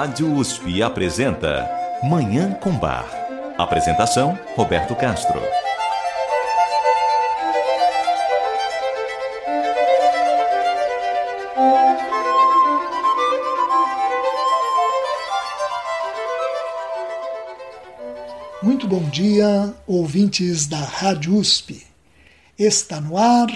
[0.00, 1.68] Rádio USP apresenta
[2.04, 3.04] Manhã com Bar.
[3.58, 5.40] Apresentação: Roberto Castro.
[18.62, 21.84] Muito bom dia, ouvintes da Rádio USP.
[22.56, 23.48] Está no ar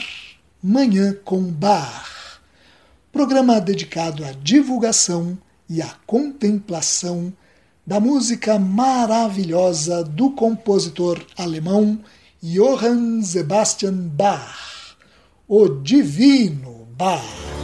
[0.61, 2.41] Manhã com Bar,
[3.12, 5.39] programa dedicado à divulgação
[5.73, 7.33] e a contemplação
[7.87, 11.98] da música maravilhosa do compositor alemão
[12.42, 14.97] Johann Sebastian Bach,
[15.48, 17.62] o Divino Bach.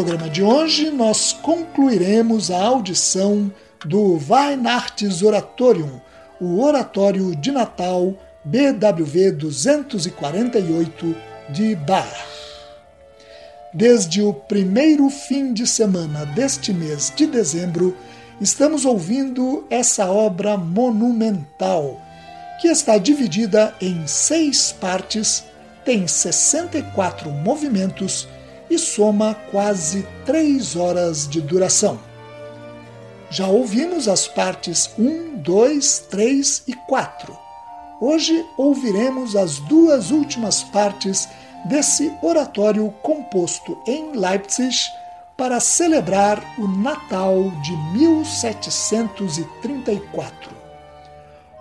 [0.00, 3.52] Programa de hoje, nós concluiremos a audição
[3.84, 6.00] do Weihnachts Oratorium,
[6.40, 11.14] o Oratório de Natal BWV 248
[11.50, 12.08] de Bach.
[13.74, 17.94] Desde o primeiro fim de semana deste mês de dezembro,
[18.40, 22.00] estamos ouvindo essa obra monumental,
[22.58, 25.44] que está dividida em seis partes,
[25.84, 28.26] tem 64 movimentos
[28.70, 31.98] e soma quase três horas de duração.
[33.28, 37.36] Já ouvimos as partes 1, 2, 3 e 4.
[38.00, 41.28] Hoje ouviremos as duas últimas partes
[41.66, 44.74] desse oratório composto em Leipzig
[45.36, 50.50] para celebrar o Natal de 1734.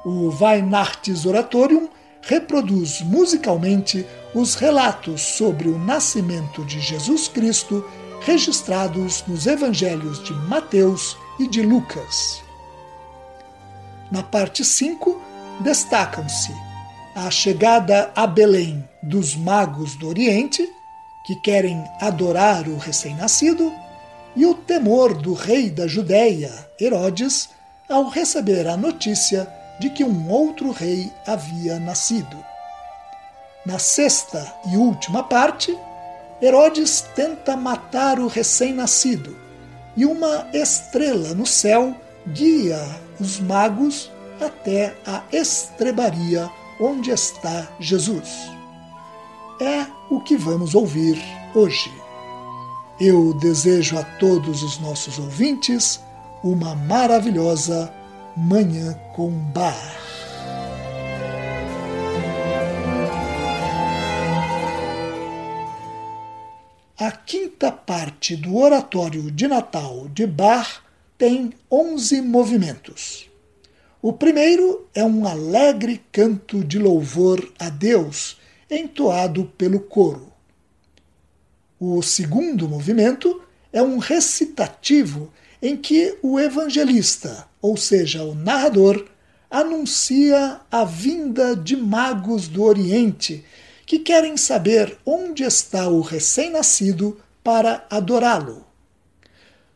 [0.05, 1.89] O Weihnachts Oratorium
[2.21, 7.83] reproduz musicalmente os relatos sobre o nascimento de Jesus Cristo
[8.21, 12.43] registrados nos evangelhos de Mateus e de Lucas.
[14.11, 15.19] Na parte 5,
[15.61, 16.51] destacam-se
[17.15, 20.67] a chegada a Belém dos magos do Oriente,
[21.25, 23.71] que querem adorar o recém-nascido,
[24.35, 27.49] e o temor do rei da Judéia, Herodes,
[27.89, 32.37] ao receber a notícia de que um outro rei havia nascido.
[33.65, 35.77] Na sexta e última parte,
[36.41, 39.35] Herodes tenta matar o recém-nascido
[39.97, 42.79] e uma estrela no céu guia
[43.19, 44.09] os magos
[44.39, 46.49] até a estrebaria
[46.79, 48.49] onde está Jesus.
[49.59, 51.21] É o que vamos ouvir
[51.53, 51.91] hoje.
[52.99, 55.99] Eu desejo a todos os nossos ouvintes
[56.41, 57.93] uma maravilhosa
[58.37, 59.99] Manhã com Bar.
[67.01, 70.81] A quinta parte do Oratório de Natal de Bach
[71.17, 73.29] tem onze movimentos.
[74.01, 78.37] O primeiro é um alegre canto de louvor a Deus,
[78.69, 80.29] entoado pelo coro.
[81.79, 85.31] O segundo movimento é um recitativo
[85.61, 89.05] em que o evangelista, ou seja, o narrador,
[89.49, 93.45] anuncia a vinda de magos do Oriente
[93.89, 98.63] que querem saber onde está o recém-nascido para adorá-lo.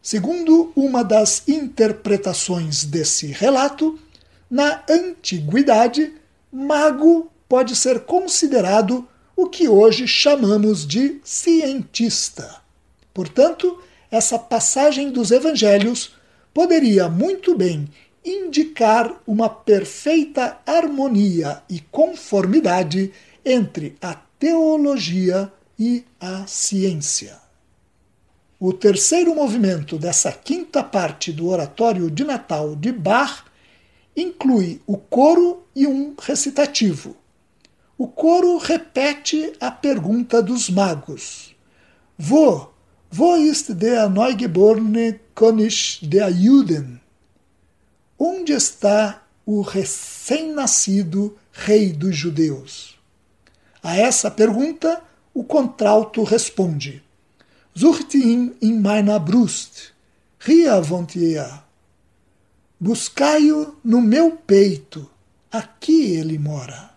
[0.04, 4.00] Segundo uma das interpretações desse relato,
[4.48, 6.14] na antiguidade,
[6.52, 12.62] mago pode ser considerado o que hoje chamamos de cientista.
[13.16, 16.14] Portanto, essa passagem dos evangelhos
[16.54, 17.90] poderia muito bem
[18.24, 23.12] indicar uma perfeita harmonia e conformidade
[23.46, 27.38] entre a teologia e a ciência.
[28.60, 33.44] O terceiro movimento dessa quinta parte do Oratório de Natal de Bach
[34.16, 37.18] inclui o coro e um recitativo.
[37.98, 41.54] O coro repete a pergunta dos magos:
[42.18, 42.70] Wo,
[43.12, 47.02] wo ist der neugeborene König der Juden?
[48.18, 52.93] Onde está o recém-nascido rei dos judeus?
[53.84, 55.02] A essa pergunta,
[55.34, 57.04] o contralto responde:
[57.76, 59.92] Sucht ihn in meiner Brust,
[60.40, 61.06] ria von
[62.80, 65.10] Buscai-o no meu peito,
[65.52, 66.92] aqui ele mora.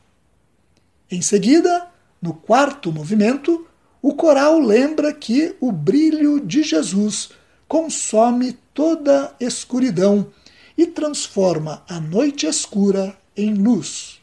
[1.10, 1.88] Em seguida,
[2.22, 3.66] no quarto movimento,
[4.00, 7.30] o coral lembra que o brilho de Jesus
[7.66, 10.30] consome toda escuridão
[10.78, 14.15] e transforma a noite escura em luz.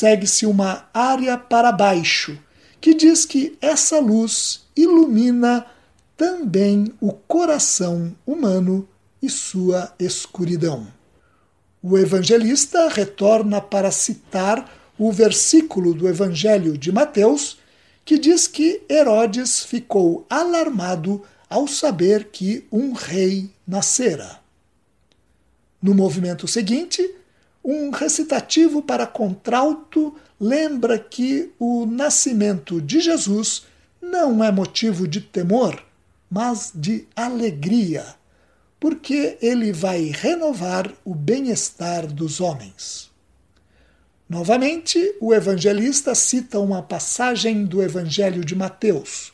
[0.00, 2.38] Segue-se uma área para baixo,
[2.80, 5.66] que diz que essa luz ilumina
[6.16, 8.88] também o coração humano
[9.20, 10.86] e sua escuridão.
[11.82, 17.58] O evangelista retorna para citar o versículo do Evangelho de Mateus
[18.02, 24.40] que diz que Herodes ficou alarmado ao saber que um rei nascera.
[25.82, 27.19] No movimento seguinte,
[27.64, 33.64] um recitativo para contralto lembra que o nascimento de Jesus
[34.00, 35.84] não é motivo de temor,
[36.30, 38.04] mas de alegria,
[38.78, 43.10] porque ele vai renovar o bem-estar dos homens.
[44.28, 49.32] Novamente, o evangelista cita uma passagem do Evangelho de Mateus.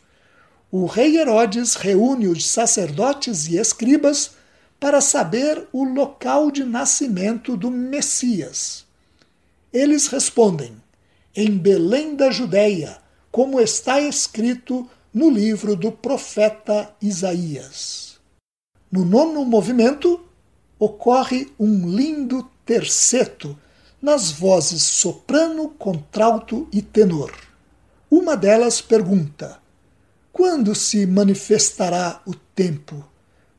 [0.73, 4.36] O rei Herodes reúne os sacerdotes e escribas
[4.79, 8.85] para saber o local de nascimento do Messias.
[9.73, 10.77] Eles respondem:
[11.35, 12.99] em Belém da Judéia,
[13.31, 18.19] como está escrito no livro do profeta Isaías.
[18.91, 20.25] No nono movimento,
[20.79, 23.59] ocorre um lindo terceto
[24.01, 27.33] nas vozes soprano, contralto e tenor.
[28.11, 29.59] Uma delas pergunta:
[30.33, 33.05] Quando se manifestará o tempo?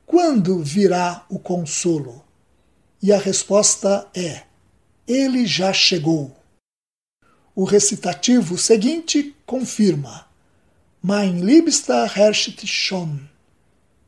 [0.07, 2.24] Quando virá o consolo?
[3.04, 4.44] E a resposta é:
[5.06, 6.33] Ele já chegou.
[7.54, 10.25] O recitativo seguinte confirma:
[11.04, 13.19] Mein liebster herrscht schon.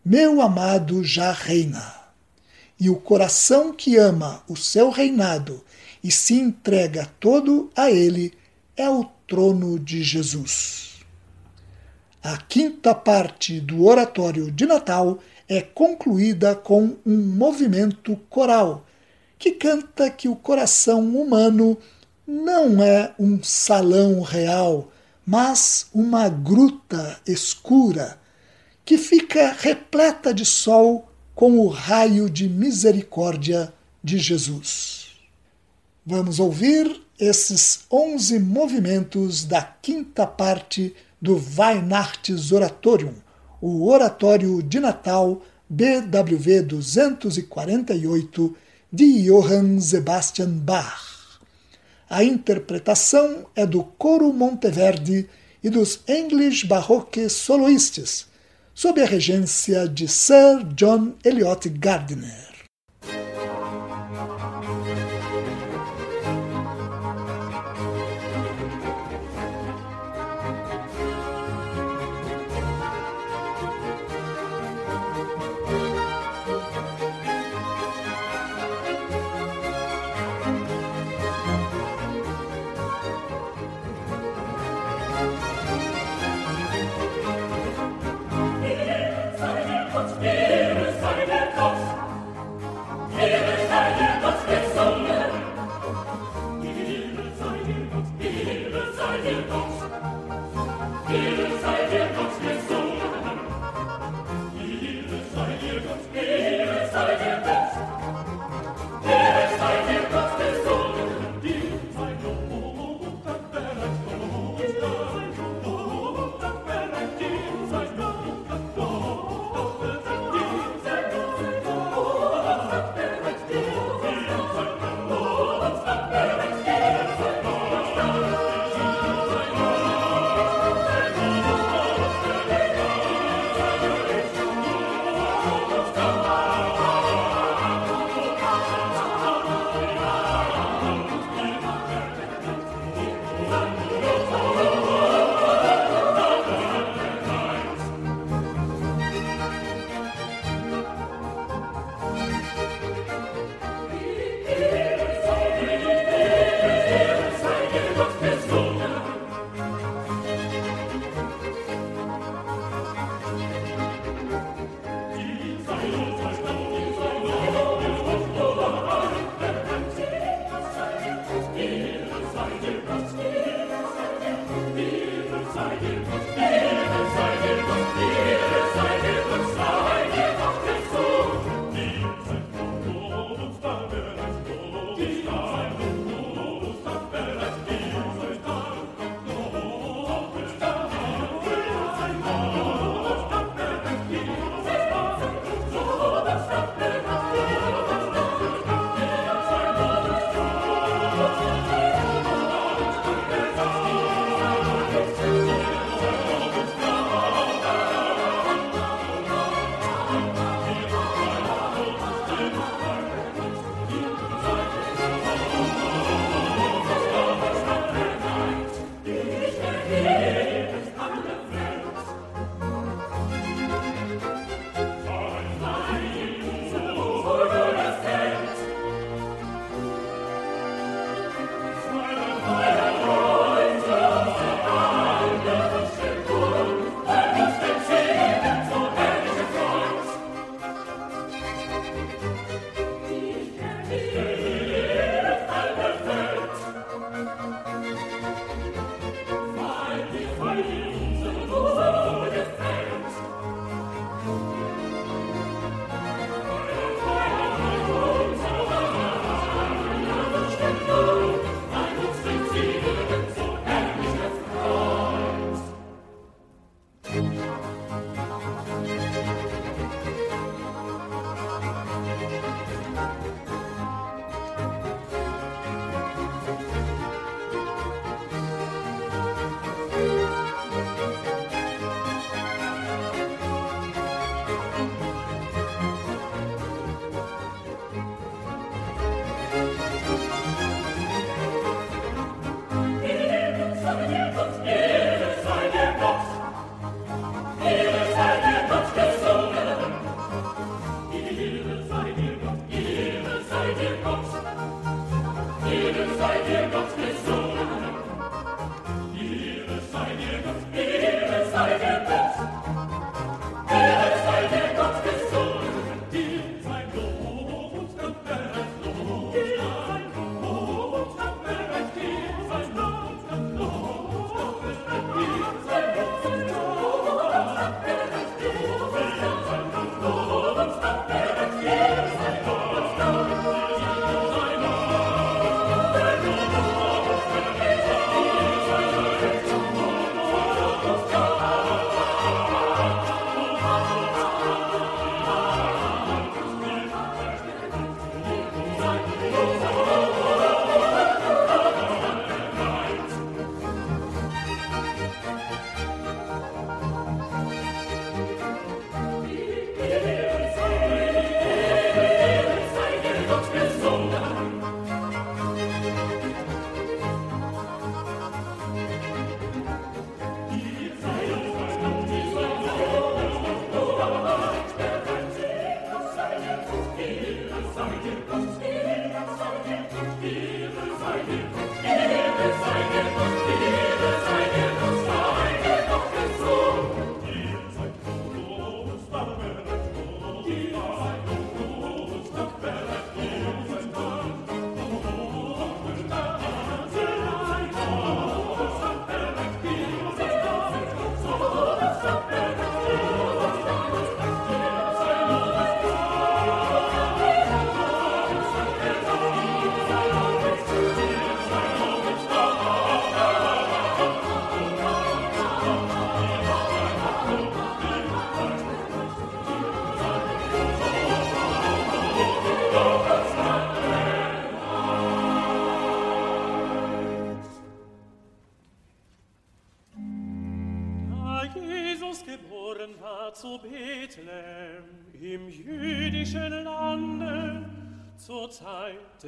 [0.05, 1.99] Meu amado já reina.
[2.79, 5.61] E o coração que ama o seu reinado
[6.01, 8.33] e se entrega todo a ele
[8.77, 10.88] é o trono de Jesus.
[12.21, 18.85] A quinta parte do oratório de Natal é concluída com um movimento coral
[19.37, 21.77] que canta que o coração humano
[22.27, 24.91] não é um salão real,
[25.25, 28.19] mas uma gruta escura
[28.83, 33.73] que fica repleta de sol com o raio de misericórdia
[34.03, 35.11] de Jesus.
[36.05, 43.13] Vamos ouvir esses 11 movimentos da quinta parte do Weihnachts Oratorium,
[43.61, 48.55] o Oratório de Natal BWV 248
[48.91, 51.39] de Johann Sebastian Bach.
[52.09, 55.29] A interpretação é do Coro Monteverdi
[55.63, 58.27] e dos English Baroque Soloists,
[58.73, 62.48] sob a regência de Sir John Eliot Gardiner.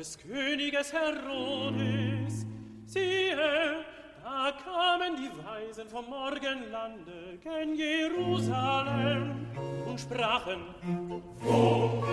[0.01, 2.48] Des Königes Herodes.
[2.88, 3.86] Siehe,
[4.24, 9.46] da kamen die Weisen vom Morgenlande gen Jerusalem
[9.86, 12.03] und sprachen, Wo, wo,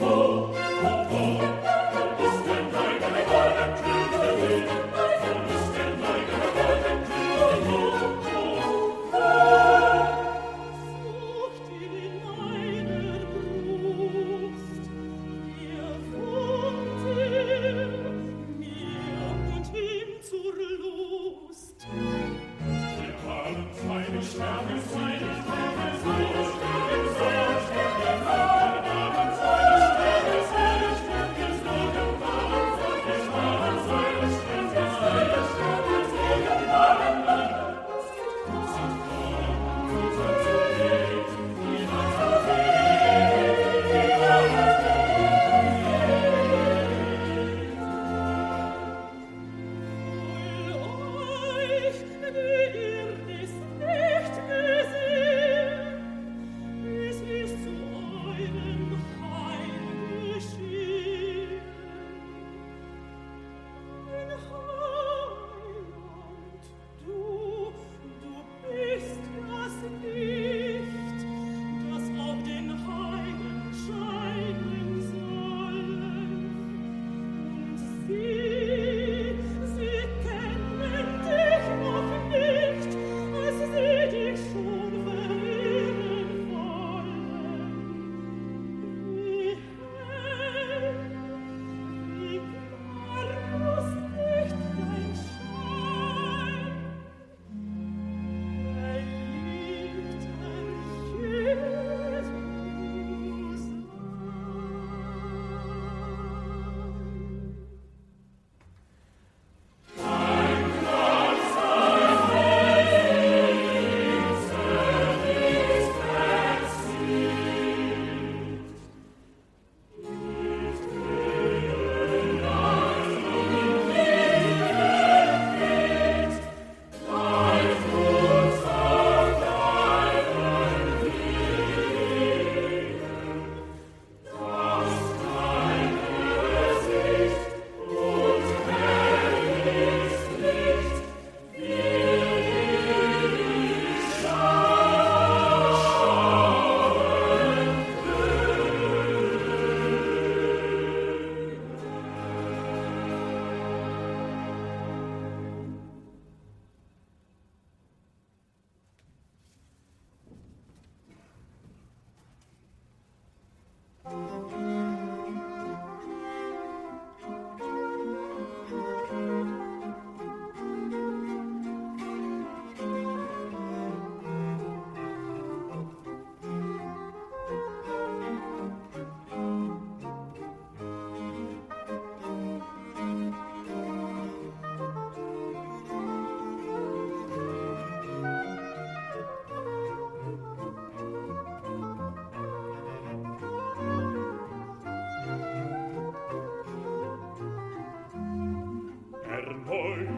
[0.00, 0.54] wo,
[1.10, 1.63] wo,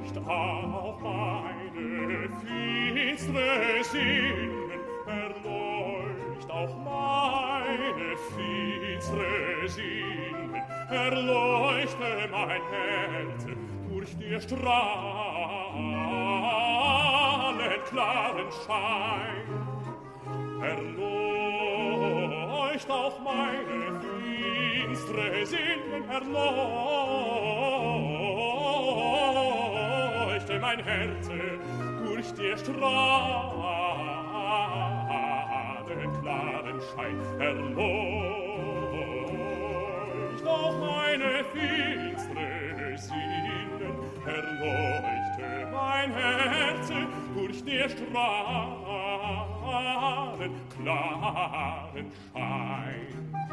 [0.06, 4.70] nicht auf meine finstre Sinnen,
[5.06, 10.54] erleucht auf meine finstre Sinnen,
[10.90, 13.46] erleuchte mein Herz
[13.88, 14.66] durch dir strahlend
[17.90, 19.48] klaren Schein.
[20.62, 20.98] Erleucht
[22.90, 28.15] auch meine finstre Sinnen, erleucht
[30.66, 31.38] mein Herze
[32.04, 32.74] durch die Straden
[36.20, 37.86] klaren Schein erleucht.
[40.44, 43.70] Auch meine finstre Sinnen
[44.26, 46.98] erleuchte mein Herze
[47.36, 48.16] durch die Straden
[50.76, 53.45] klaren Schein.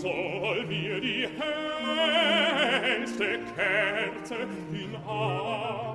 [0.00, 1.28] soll mir die
[2.82, 4.36] hellste Kerze
[4.72, 5.89] in Arm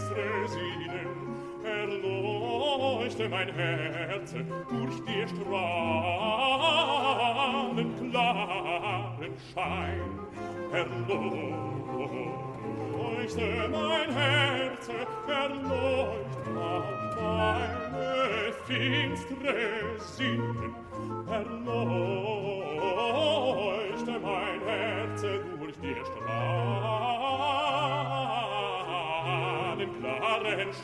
[0.00, 1.08] ins Resinen,
[1.64, 5.90] erleuchte mein Herz durch die strahlen
[8.10, 10.18] klaren Schein.
[10.72, 11.28] Erleuchte
[13.70, 14.88] mein Herz,
[15.28, 16.50] erleuchte
[17.16, 19.54] meine finstre
[19.98, 20.74] Sinnen,
[21.28, 22.80] erleuchte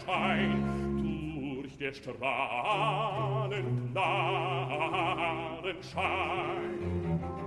[0.04, 3.56] Schein durch der Strahlen
[3.92, 7.45] klaren Schein.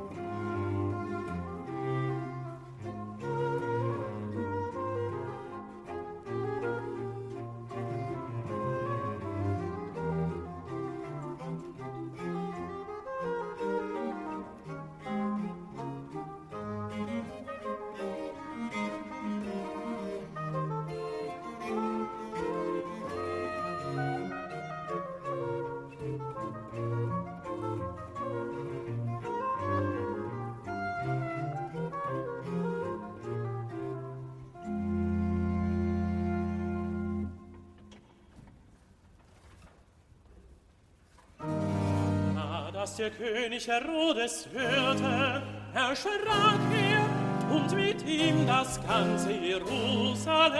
[42.99, 45.41] Der König Herodes hörte,
[45.73, 50.59] erschrak er und mit ihm das ganze Jerusalem.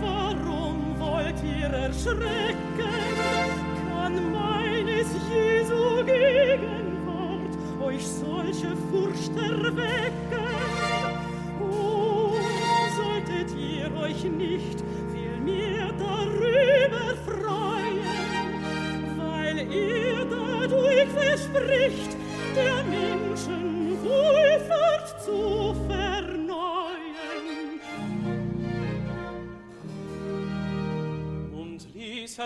[0.00, 2.89] Warum wollt ihr erschrecken?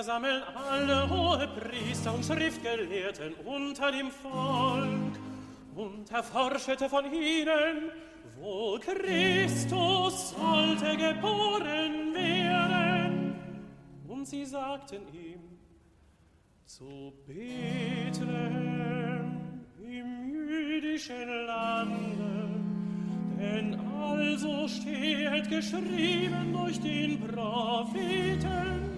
[0.04, 5.14] Versammeln alle hohe Priester und Schriftgelehrten unter dem Volk
[5.74, 7.90] und erforschete von ihnen,
[8.38, 13.34] wo Christus sollte geboren werden.
[14.06, 15.40] Und sie sagten ihm,
[16.66, 18.20] zu Bethlehem
[19.78, 22.50] im jüdischen Lande,
[23.38, 28.93] denn also steht geschrieben durch den Propheten,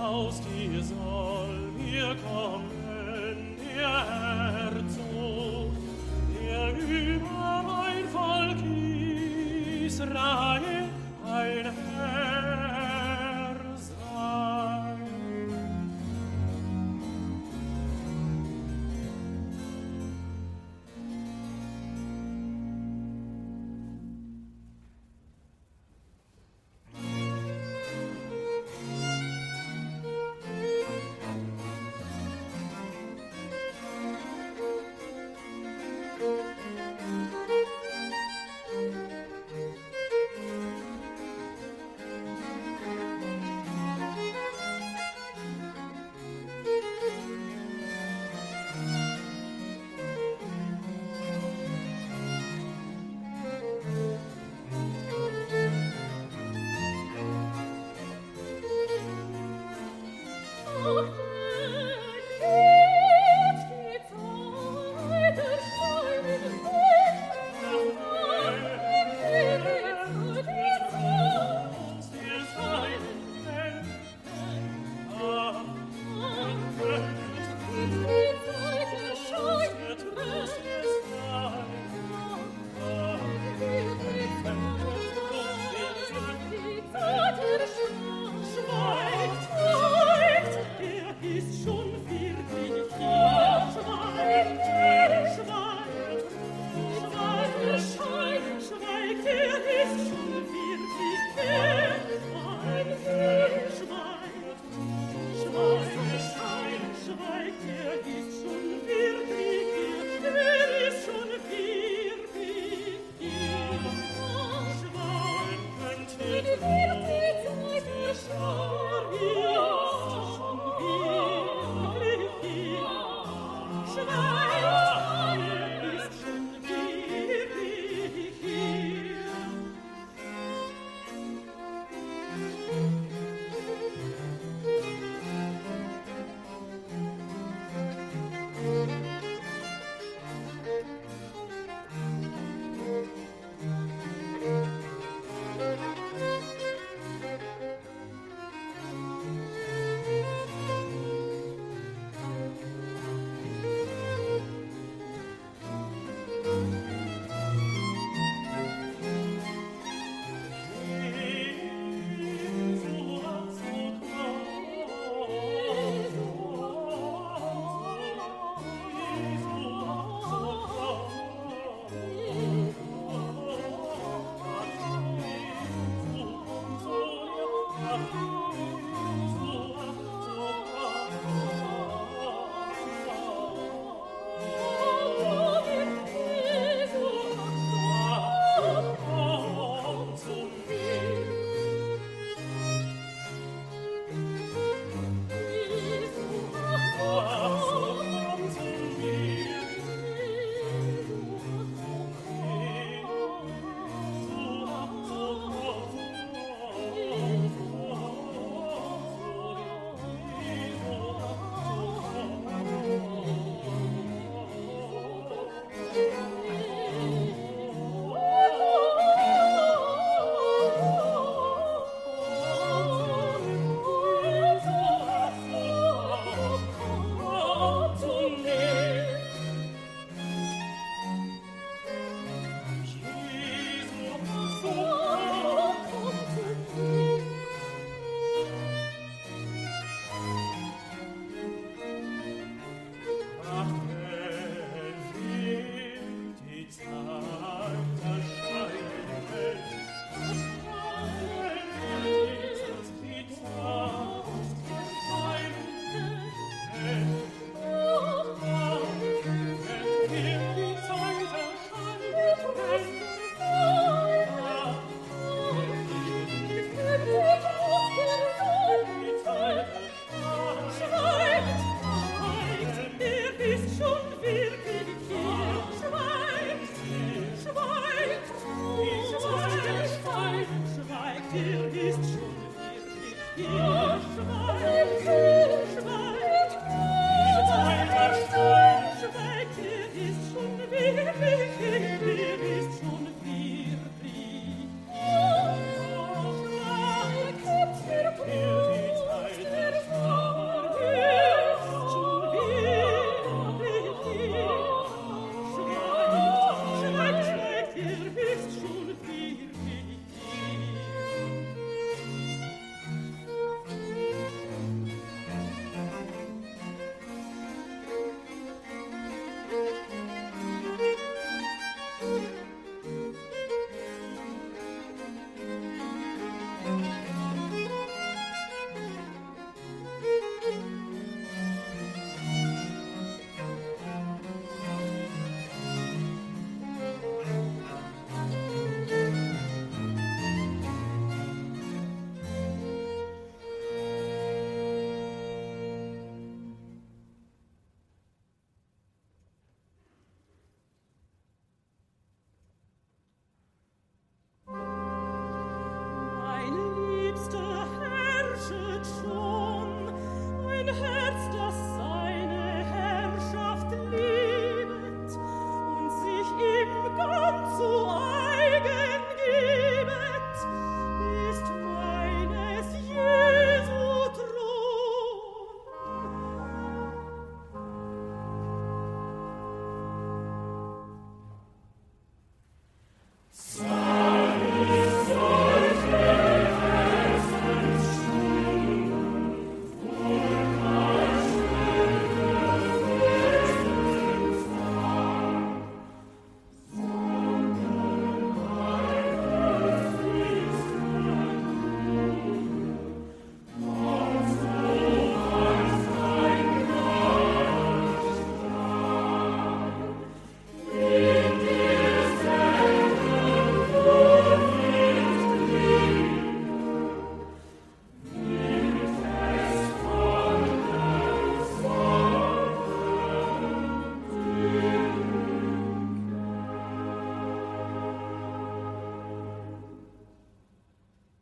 [0.00, 4.19] aus dir soll mir kommen der Herzog,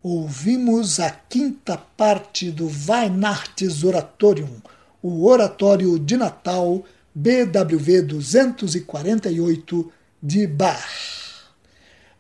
[0.09, 4.63] ouvimos a quinta parte do Weihnachtsoratorium,
[5.03, 6.83] o Oratório de Natal
[7.15, 9.93] BWV 248
[10.23, 11.45] de Bach.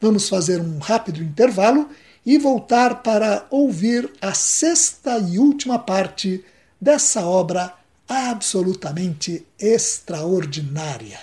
[0.00, 1.88] Vamos fazer um rápido intervalo
[2.26, 6.44] e voltar para ouvir a sexta e última parte
[6.78, 7.72] dessa obra
[8.06, 11.18] absolutamente extraordinária.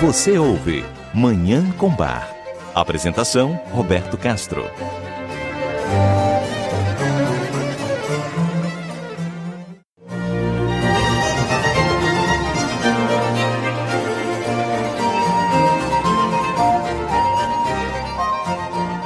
[0.00, 2.32] Você ouve Manhã com Bar.
[2.72, 4.64] Apresentação: Roberto Castro.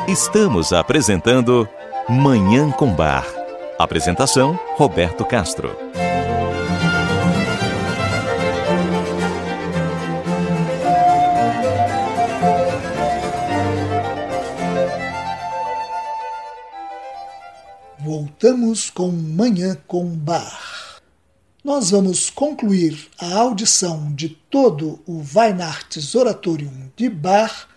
[0.07, 1.67] Estamos apresentando
[2.07, 3.25] Manhã com Bar.
[3.79, 5.75] Apresentação: Roberto Castro.
[18.35, 21.01] Voltamos com Manhã com Bar.
[21.63, 27.69] Nós vamos concluir a audição de todo o Weihnachtsoratorium de Bach,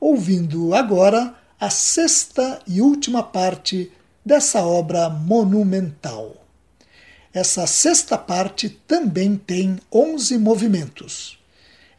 [0.00, 3.92] ouvindo agora a sexta e última parte
[4.26, 6.44] dessa obra monumental.
[7.32, 11.38] Essa sexta parte também tem onze movimentos.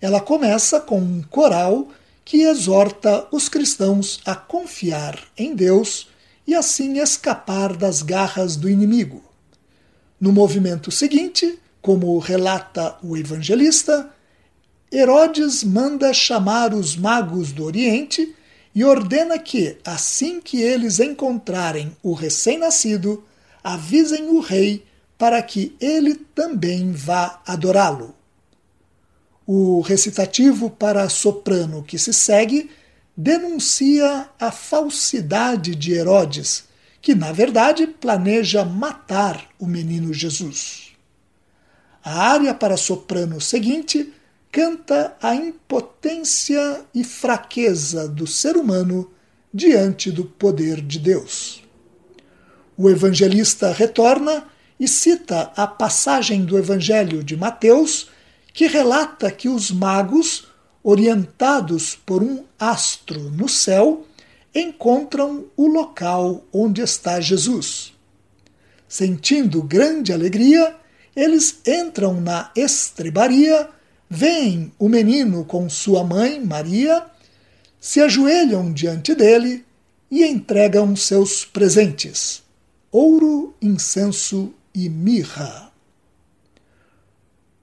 [0.02, 1.88] Ela começa com um coral
[2.26, 6.11] que exorta os cristãos a confiar em Deus
[6.46, 9.24] e assim escapar das garras do inimigo.
[10.20, 14.10] No movimento seguinte, como relata o evangelista,
[14.92, 18.36] Herodes manda chamar os magos do Oriente
[18.74, 23.24] e ordena que, assim que eles encontrarem o recém-nascido,
[23.64, 24.86] avisem o rei
[25.18, 28.16] para que ele também vá adorá-lo.
[29.46, 32.70] O recitativo para soprano que se segue
[33.22, 36.64] denuncia a falsidade de Herodes,
[37.00, 40.94] que na verdade planeja matar o menino Jesus.
[42.04, 44.12] A área para soprano seguinte
[44.52, 49.12] canta a impotência e fraqueza do ser humano
[49.54, 51.64] diante do poder de Deus.
[52.76, 54.48] O evangelista retorna
[54.80, 58.10] e cita a passagem do Evangelho de Mateus
[58.52, 60.48] que relata que os magos,
[60.84, 64.06] orientados por um astro no céu,
[64.54, 67.94] encontram o local onde está Jesus.
[68.88, 70.76] Sentindo grande alegria,
[71.16, 73.70] eles entram na estrebaria
[74.14, 77.06] veem o menino com sua mãe, Maria,
[77.80, 79.64] se ajoelham diante dele
[80.12, 82.44] e entregam seus presentes:
[82.92, 85.72] ouro, incenso e mirra.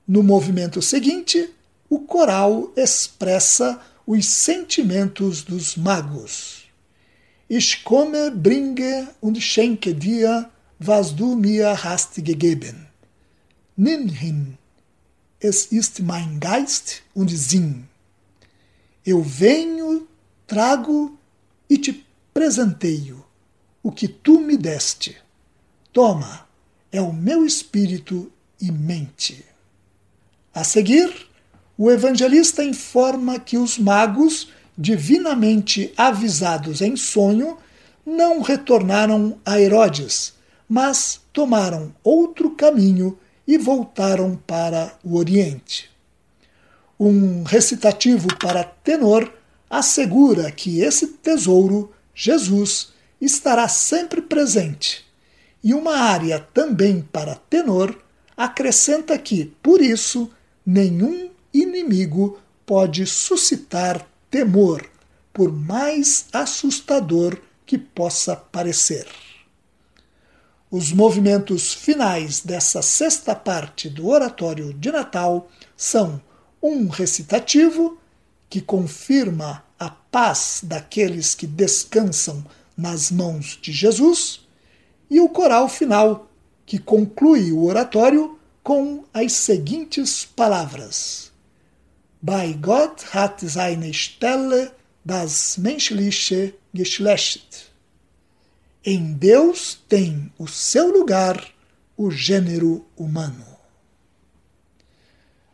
[0.06, 1.50] No movimento seguinte,
[1.88, 6.64] o coral expressa os sentimentos dos magos.
[7.48, 12.86] Ich komme, bringe und schenke dir, was du mir hast gegeben.
[13.76, 14.58] Nimm hin,
[15.40, 17.88] es ist mein Geist und Sinn.
[19.04, 20.06] Eu venho,
[20.46, 21.18] trago
[21.70, 23.24] e te presenteio
[23.82, 25.16] o que tu me deste.
[25.92, 26.46] Toma,
[26.90, 29.44] é o meu espírito e mente.
[30.52, 31.27] A seguir,
[31.78, 37.56] o evangelista informa que os magos, divinamente avisados em sonho,
[38.04, 40.34] não retornaram a Herodes,
[40.68, 45.88] mas tomaram outro caminho e voltaram para o Oriente.
[46.98, 49.32] Um recitativo para tenor
[49.70, 55.06] assegura que esse tesouro, Jesus, estará sempre presente.
[55.62, 57.96] E uma área também para tenor
[58.36, 60.28] acrescenta que, por isso,
[60.66, 61.30] nenhum
[61.62, 64.88] inimigo pode suscitar temor,
[65.32, 69.06] por mais assustador que possa parecer.
[70.70, 76.20] Os movimentos finais dessa sexta parte do oratório de Natal são
[76.62, 77.98] um recitativo,
[78.50, 82.44] que confirma a paz daqueles que descansam
[82.76, 84.46] nas mãos de Jesus,
[85.10, 86.30] e o coral final,
[86.66, 91.27] que conclui o oratório com as seguintes palavras:
[92.20, 94.72] Bei Gott hat seine Stelle
[95.04, 97.70] das menschliche Geschlecht.
[98.84, 101.40] Em Deus tem o seu lugar
[101.96, 103.46] o gênero humano.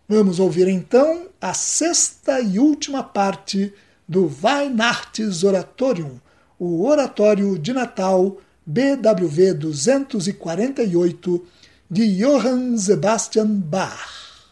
[0.08, 3.72] Vamos ouvir então a sexta e última parte
[4.08, 6.18] do Weihnachtsoratorium,
[6.58, 11.46] o Oratório de Natal BWV 248
[11.90, 14.48] de Johann Sebastian Bach.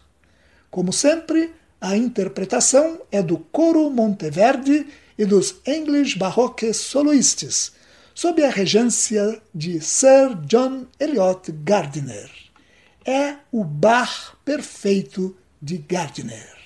[0.71, 4.87] Como sempre, A interpretação é do Coro Monteverde
[5.19, 7.73] e dos English Baroque Soloists,
[8.15, 12.31] sob a regência de Sir John Eliot Gardiner.
[13.05, 16.62] É o bar perfeito de Gardiner.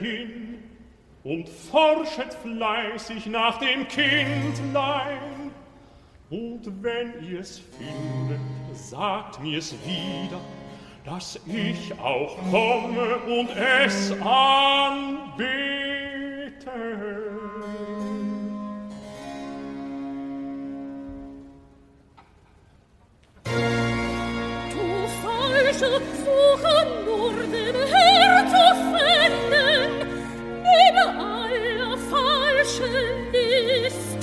[0.00, 0.58] hin
[1.22, 5.50] und forschet fleißig nach dem Kindlein.
[6.30, 8.40] Und wenn ihr's findet,
[8.72, 10.40] sagt mir's wieder,
[11.04, 15.44] dass ich auch komme und es anbete.
[23.46, 23.93] Musik
[32.64, 34.13] falschen Wissen.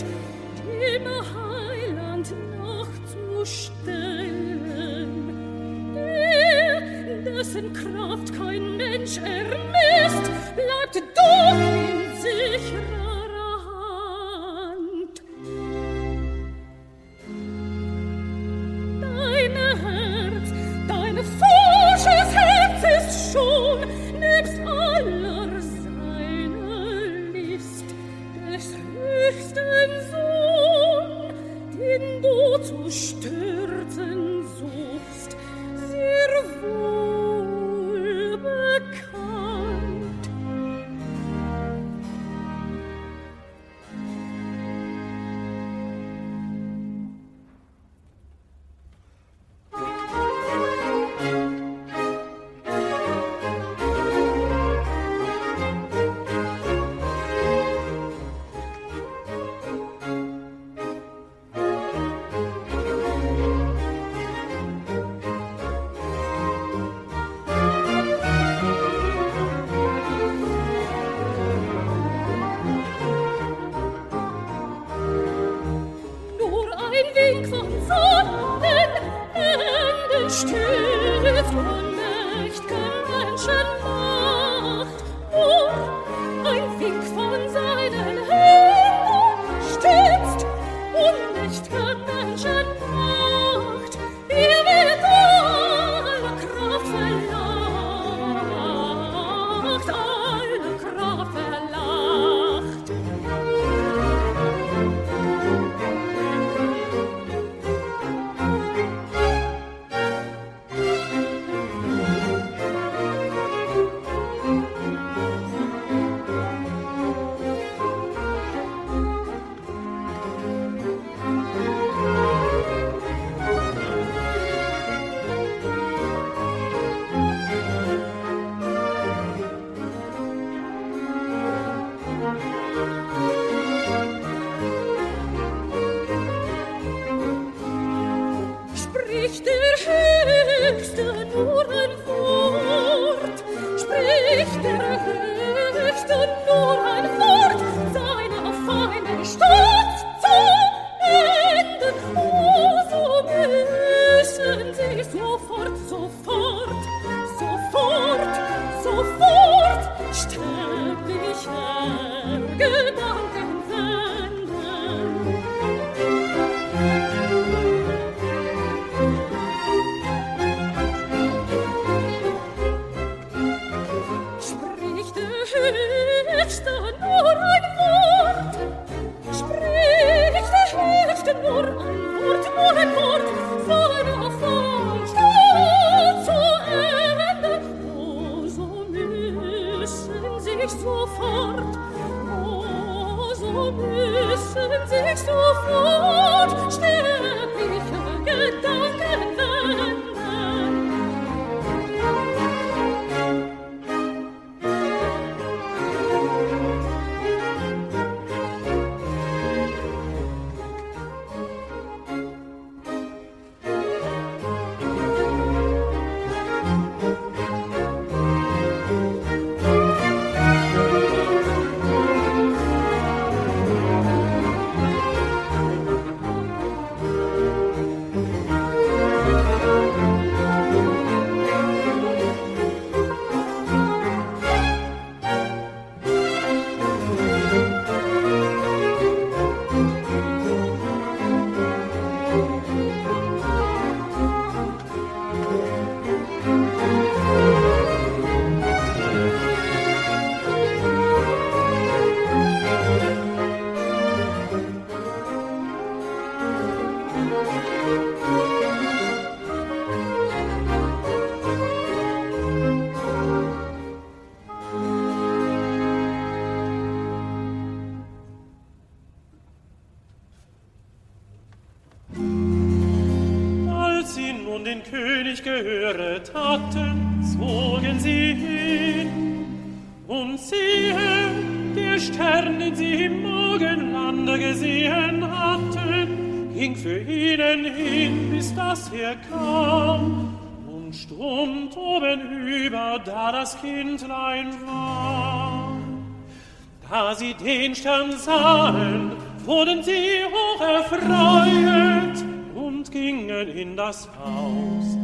[299.51, 302.23] wurden sie hoch erfreut
[302.55, 304.97] und gingen in das Haus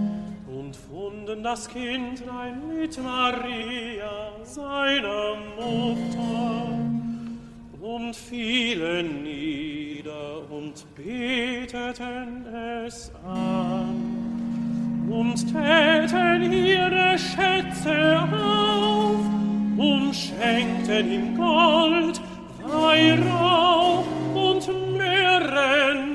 [0.48, 6.80] und fanden das Kindlein mit Maria, seiner Mutter,
[7.82, 12.46] und fielen nieder und beteten
[12.86, 13.90] es an
[15.10, 19.20] und täten ihre Schätze auf
[19.78, 22.22] und schenkten ihm Gold,
[22.64, 24.17] Weihrauch
[25.58, 26.07] And.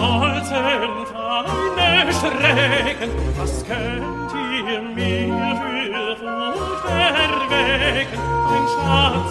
[0.00, 1.06] sollten
[1.76, 8.20] keine schrecken, was könnt ihr mir für Furcht erwecken?
[8.54, 9.30] Ein Schatz,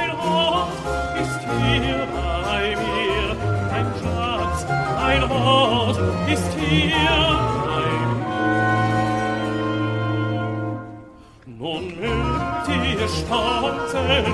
[0.00, 0.76] ein Hort
[1.22, 3.28] ist hier bei mir,
[3.76, 4.58] ein Schatz,
[5.08, 5.98] ein Hort
[6.30, 7.18] ist hier
[7.66, 8.32] bei mir.
[11.58, 14.24] Nun mögt ihr stolzen,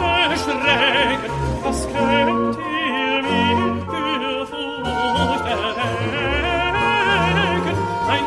[0.00, 1.32] keine schrecken,
[1.62, 2.69] was könnt ihr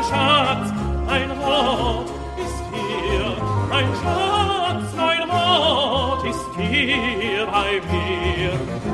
[0.08, 0.70] Schatz,
[1.06, 3.36] mein Wort ist hier,
[3.70, 8.93] mein Schatz, mein Wort ist hier bei mir.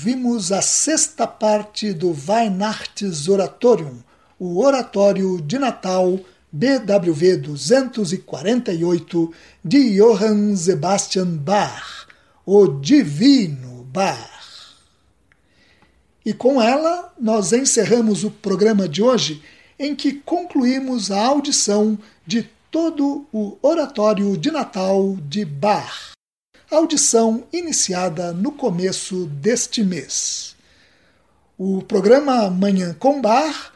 [0.00, 3.98] ouvimos a sexta parte do Weihnachtsoratorium,
[4.38, 6.18] o Oratório de Natal
[6.50, 12.06] BWV 248 de Johann Sebastian Bach,
[12.46, 14.78] o Divino Bach.
[16.24, 19.42] E com ela, nós encerramos o programa de hoje,
[19.78, 26.12] em que concluímos a audição de todo o Oratório de Natal de Bach.
[26.70, 30.54] Audição iniciada no começo deste mês.
[31.58, 33.72] O programa Manhã com Bar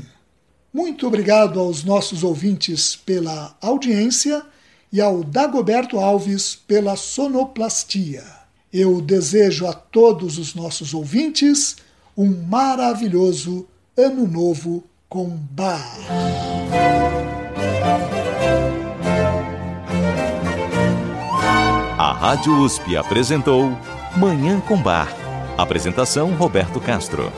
[0.73, 4.43] Muito obrigado aos nossos ouvintes pela audiência
[4.93, 8.25] e ao Dagoberto Alves pela sonoplastia.
[8.73, 11.77] Eu desejo a todos os nossos ouvintes
[12.17, 15.97] um maravilhoso Ano Novo com Bar.
[22.25, 23.77] Rádio USP apresentou
[24.17, 25.15] Manhã com Bar.
[25.59, 27.31] Apresentação Roberto Castro.